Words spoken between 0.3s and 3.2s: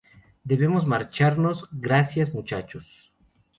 ¡Debemos marchamos!¡ gracias, muchachos!